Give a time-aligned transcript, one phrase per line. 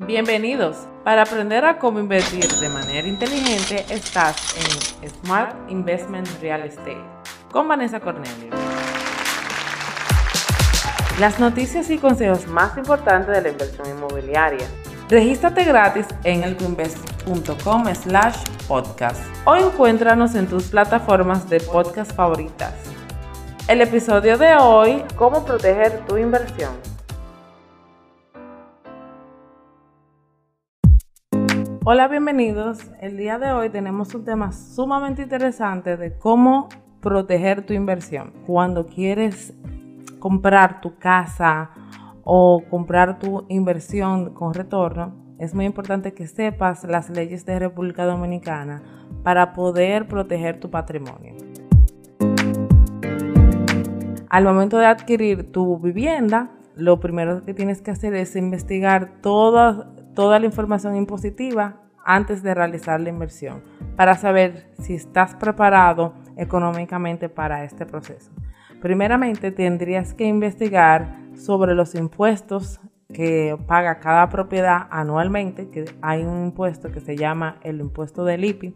[0.00, 0.88] Bienvenidos.
[1.04, 6.98] Para aprender a cómo invertir de manera inteligente, estás en Smart Investment Real Estate
[7.52, 8.50] con Vanessa Cornelio.
[11.20, 14.66] Las noticias y consejos más importantes de la inversión inmobiliaria.
[15.08, 18.36] Regístrate gratis en elcoinvest.com slash
[18.66, 22.74] podcast o encuéntranos en tus plataformas de podcast favoritas.
[23.68, 26.93] El episodio de hoy, cómo proteger tu inversión.
[31.86, 32.78] Hola, bienvenidos.
[32.98, 36.70] El día de hoy tenemos un tema sumamente interesante de cómo
[37.02, 38.32] proteger tu inversión.
[38.46, 39.52] Cuando quieres
[40.18, 41.72] comprar tu casa
[42.22, 48.06] o comprar tu inversión con retorno, es muy importante que sepas las leyes de República
[48.06, 48.82] Dominicana
[49.22, 51.34] para poder proteger tu patrimonio.
[54.30, 59.93] Al momento de adquirir tu vivienda, lo primero que tienes que hacer es investigar todas
[60.14, 63.62] toda la información impositiva antes de realizar la inversión
[63.96, 68.30] para saber si estás preparado económicamente para este proceso.
[68.80, 72.80] Primeramente tendrías que investigar sobre los impuestos
[73.12, 78.44] que paga cada propiedad anualmente, que hay un impuesto que se llama el impuesto del
[78.44, 78.74] IPI,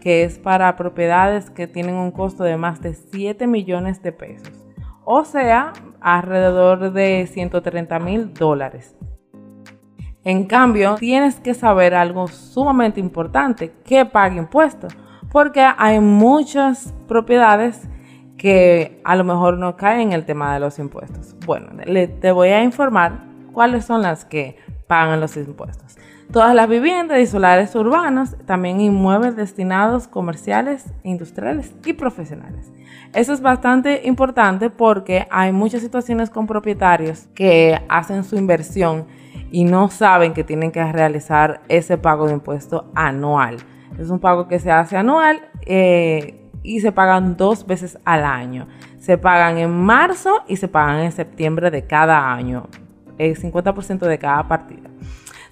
[0.00, 4.66] que es para propiedades que tienen un costo de más de 7 millones de pesos,
[5.04, 8.97] o sea, alrededor de 130 mil dólares.
[10.24, 14.96] En cambio, tienes que saber algo sumamente importante, que pague impuestos,
[15.30, 17.88] porque hay muchas propiedades
[18.36, 21.34] que a lo mejor no caen en el tema de los impuestos.
[21.46, 21.70] Bueno,
[22.20, 25.96] te voy a informar cuáles son las que pagan los impuestos.
[26.32, 32.70] Todas las viviendas y solares urbanos, también inmuebles destinados comerciales, industriales y profesionales.
[33.14, 39.06] Eso es bastante importante porque hay muchas situaciones con propietarios que hacen su inversión
[39.50, 43.56] y no saben que tienen que realizar ese pago de impuesto anual.
[43.98, 48.68] Es un pago que se hace anual eh, y se pagan dos veces al año.
[48.98, 52.68] Se pagan en marzo y se pagan en septiembre de cada año,
[53.16, 54.90] el 50% de cada partida.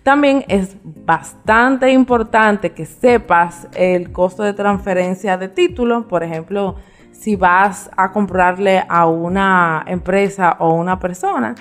[0.02, 6.06] También es bastante importante que sepas el costo de transferencia de título.
[6.06, 6.76] Por ejemplo,
[7.10, 11.56] si vas a comprarle a una empresa o una persona,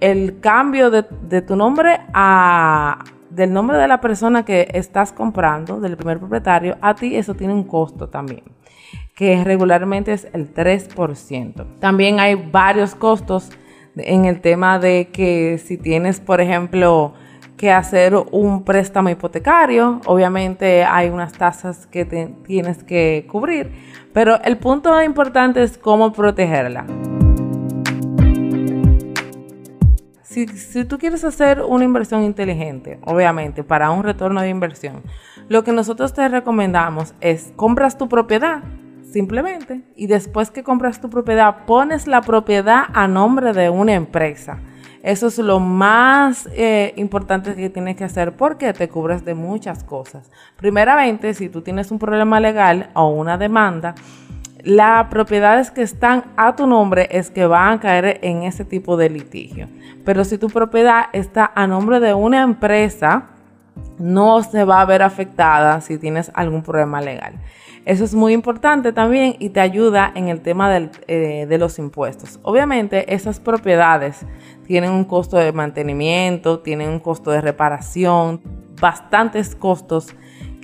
[0.00, 5.96] el cambio de, tu nombre a del nombre de la persona que estás comprando, del
[5.96, 8.44] primer propietario, a ti eso tiene un costo también,
[9.16, 11.66] que regularmente es el 3%.
[11.80, 13.50] También hay varios costos
[13.96, 17.14] en el tema de que si tienes, por ejemplo,
[17.56, 23.72] que hacer un préstamo hipotecario, obviamente hay unas tasas que tienes que cubrir,
[24.12, 26.84] pero el punto importante es cómo protegerla.
[30.34, 35.02] Si, tú quieres hacer una inversión inteligente, obviamente, para un retorno de inversión,
[35.48, 38.62] lo que nosotros te recomendamos es compras tu propiedad,
[39.04, 44.58] simplemente, y después que compras tu propiedad, pones la propiedad a nombre de una empresa.
[45.04, 49.84] Eso es lo más eh, importante que tienes que hacer porque te cubres de muchas
[49.84, 50.30] cosas.
[50.56, 53.94] Primeramente, si tú tienes un problema legal o una demanda,
[54.64, 58.96] las propiedades que están a tu nombre es que van a caer en ese tipo
[58.96, 59.68] de litigio.
[60.04, 63.28] Pero si tu propiedad está a nombre de una empresa,
[63.98, 67.34] no se va a ver afectada si tienes algún problema legal.
[67.84, 70.74] Eso es muy importante también y te ayuda en el tema
[71.06, 72.40] eh, de los impuestos.
[72.42, 74.24] Obviamente esas propiedades
[74.66, 78.40] tienen un costo de mantenimiento, tienen un costo de reparación,
[78.80, 80.14] bastantes costos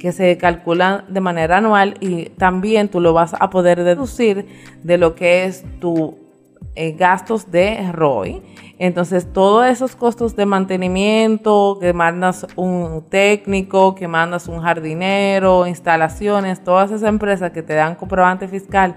[0.00, 4.46] que se calculan de manera anual y también tú lo vas a poder deducir
[4.82, 6.16] de lo que es tu
[6.74, 8.42] eh, gastos de ROI.
[8.78, 16.64] Entonces, todos esos costos de mantenimiento, que mandas un técnico, que mandas un jardinero, instalaciones,
[16.64, 18.96] todas esas empresas que te dan comprobante fiscal,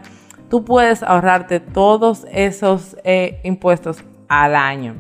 [0.50, 4.96] tú puedes ahorrarte todos esos eh, impuestos al año.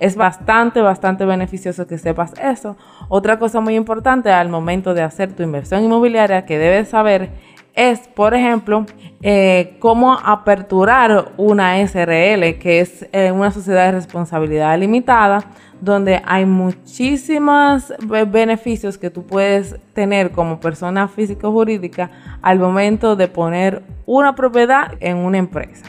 [0.00, 2.76] Es bastante, bastante beneficioso que sepas eso.
[3.08, 7.30] Otra cosa muy importante al momento de hacer tu inversión inmobiliaria que debes saber
[7.74, 8.86] es, por ejemplo,
[9.22, 15.44] eh, cómo aperturar una SRL, que es eh, una sociedad de responsabilidad limitada,
[15.80, 17.92] donde hay muchísimos
[18.28, 22.10] beneficios que tú puedes tener como persona física o jurídica
[22.42, 25.86] al momento de poner una propiedad en una empresa.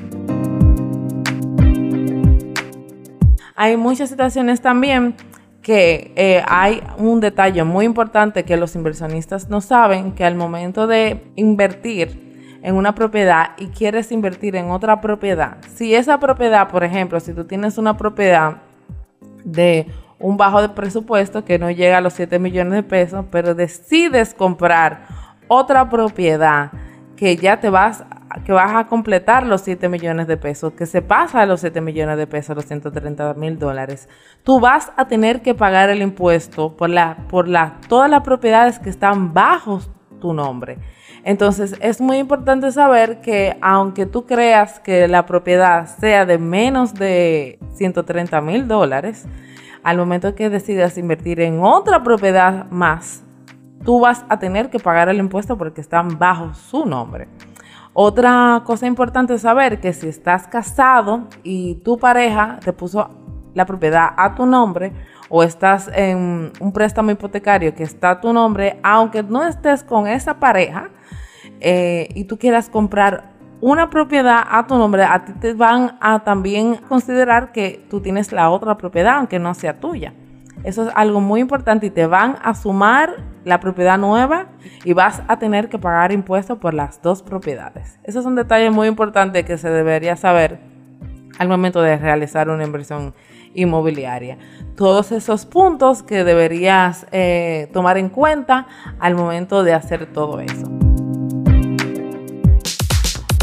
[3.61, 5.13] Hay muchas situaciones también
[5.61, 10.87] que eh, hay un detalle muy importante que los inversionistas no saben, que al momento
[10.87, 16.83] de invertir en una propiedad y quieres invertir en otra propiedad, si esa propiedad, por
[16.83, 18.63] ejemplo, si tú tienes una propiedad
[19.43, 19.85] de
[20.17, 24.33] un bajo de presupuesto que no llega a los 7 millones de pesos, pero decides
[24.33, 25.05] comprar
[25.47, 26.71] otra propiedad
[27.15, 28.03] que ya te vas
[28.45, 31.81] que vas a completar los 7 millones de pesos, que se pasa a los 7
[31.81, 34.07] millones de pesos, los 130 mil dólares,
[34.43, 38.79] tú vas a tener que pagar el impuesto por, la, por la, todas las propiedades
[38.79, 39.81] que están bajo
[40.19, 40.77] tu nombre.
[41.23, 46.93] Entonces es muy importante saber que aunque tú creas que la propiedad sea de menos
[46.93, 49.27] de 130 mil dólares,
[49.83, 53.23] al momento que decidas invertir en otra propiedad más,
[53.83, 57.27] tú vas a tener que pagar el impuesto porque están bajo su nombre.
[57.93, 63.09] Otra cosa importante es saber que si estás casado y tu pareja te puso
[63.53, 64.93] la propiedad a tu nombre
[65.29, 70.07] o estás en un préstamo hipotecario que está a tu nombre, aunque no estés con
[70.07, 70.89] esa pareja
[71.59, 76.23] eh, y tú quieras comprar una propiedad a tu nombre, a ti te van a
[76.23, 80.13] también considerar que tú tienes la otra propiedad, aunque no sea tuya.
[80.63, 84.47] Eso es algo muy importante y te van a sumar la propiedad nueva
[84.83, 87.99] y vas a tener que pagar impuestos por las dos propiedades.
[88.03, 90.59] Eso es un detalle muy importante que se debería saber
[91.37, 93.13] al momento de realizar una inversión
[93.53, 94.37] inmobiliaria.
[94.75, 98.67] Todos esos puntos que deberías eh, tomar en cuenta
[98.99, 100.80] al momento de hacer todo eso.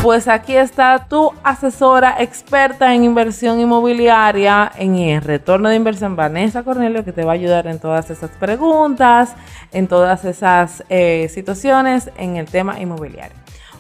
[0.03, 6.63] Pues aquí está tu asesora experta en inversión inmobiliaria en el retorno de inversión, Vanessa
[6.63, 9.35] Cornelio, que te va a ayudar en todas esas preguntas,
[9.73, 13.37] en todas esas eh, situaciones en el tema inmobiliario.